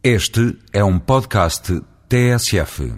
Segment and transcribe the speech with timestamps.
[0.00, 2.94] Este é um podcast TSF.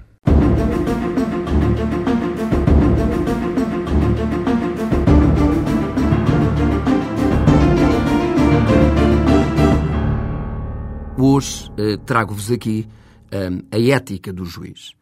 [11.18, 12.86] Hoje eh, trago-vos aqui
[13.30, 14.92] eh, a ética do juiz.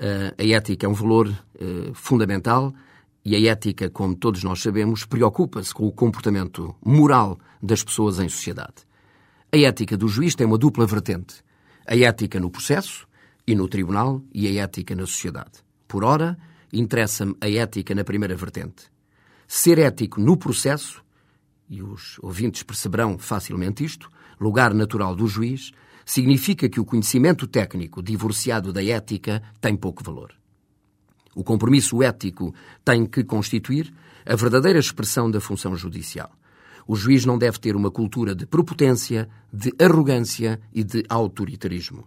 [0.00, 1.28] Eh, a ética é um valor
[1.60, 2.74] eh, fundamental
[3.24, 8.28] e a ética, como todos nós sabemos, preocupa-se com o comportamento moral das pessoas em
[8.28, 8.84] sociedade.
[9.56, 11.36] A ética do juiz tem uma dupla vertente:
[11.86, 13.08] a ética no processo
[13.46, 15.64] e no tribunal e a ética na sociedade.
[15.88, 16.36] Por ora,
[16.70, 18.84] interessa-me a ética na primeira vertente.
[19.48, 21.02] Ser ético no processo,
[21.70, 25.72] e os ouvintes perceberão facilmente isto, lugar natural do juiz,
[26.04, 30.34] significa que o conhecimento técnico divorciado da ética tem pouco valor.
[31.34, 33.90] O compromisso ético tem que constituir
[34.26, 36.30] a verdadeira expressão da função judicial.
[36.86, 42.06] O juiz não deve ter uma cultura de prepotência, de arrogância e de autoritarismo.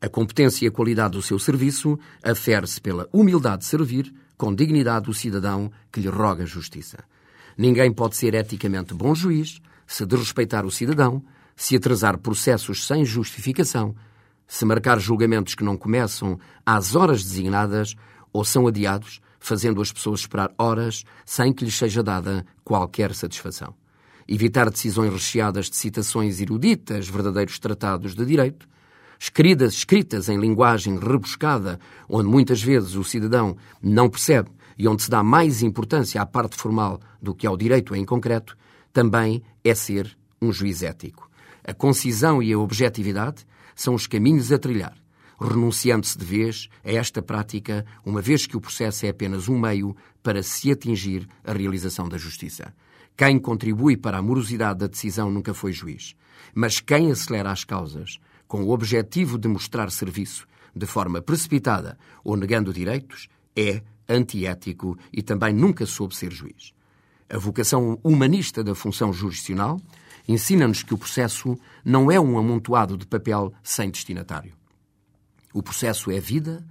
[0.00, 5.10] A competência e a qualidade do seu serviço afere-se pela humildade de servir com dignidade
[5.10, 6.98] o cidadão que lhe roga justiça.
[7.56, 11.22] Ninguém pode ser eticamente bom juiz se desrespeitar o cidadão,
[11.54, 13.94] se atrasar processos sem justificação,
[14.46, 17.94] se marcar julgamentos que não começam às horas designadas
[18.32, 23.74] ou são adiados, fazendo as pessoas esperar horas sem que lhes seja dada qualquer satisfação.
[24.28, 28.68] Evitar decisões recheadas de citações eruditas, verdadeiros tratados de direito,
[29.18, 35.10] escritas, escritas em linguagem rebuscada, onde muitas vezes o cidadão não percebe e onde se
[35.10, 38.56] dá mais importância à parte formal do que ao direito em concreto,
[38.92, 41.30] também é ser um juiz ético.
[41.64, 44.96] A concisão e a objetividade são os caminhos a trilhar,
[45.40, 49.96] renunciando-se de vez a esta prática, uma vez que o processo é apenas um meio
[50.22, 52.74] para se atingir a realização da justiça.
[53.16, 56.14] Quem contribui para a morosidade da decisão nunca foi juiz,
[56.54, 62.36] mas quem acelera as causas com o objetivo de mostrar serviço de forma precipitada ou
[62.36, 66.72] negando direitos é antiético e também nunca soube ser juiz.
[67.28, 69.80] A vocação humanista da função jurisdicional
[70.28, 74.52] ensina-nos que o processo não é um amontoado de papel sem destinatário.
[75.56, 76.62] O processo é vida,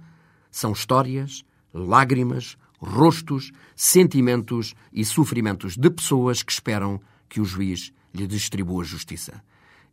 [0.48, 8.28] são histórias, lágrimas, rostos, sentimentos e sofrimentos de pessoas que esperam que o juiz lhe
[8.28, 9.42] distribua justiça.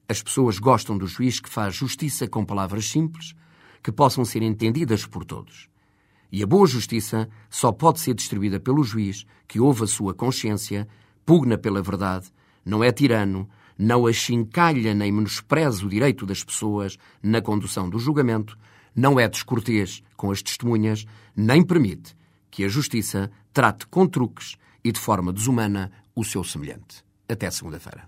[0.07, 3.33] As pessoas gostam do juiz que faz justiça com palavras simples,
[3.81, 5.67] que possam ser entendidas por todos.
[6.31, 10.87] E a boa justiça só pode ser distribuída pelo juiz que ouve a sua consciência,
[11.25, 12.31] pugna pela verdade,
[12.63, 18.57] não é tirano, não achincalha nem menospreza o direito das pessoas na condução do julgamento,
[18.95, 22.15] não é descortês com as testemunhas, nem permite
[22.51, 27.03] que a justiça trate com truques e de forma desumana o seu semelhante.
[27.27, 28.07] Até segunda-feira.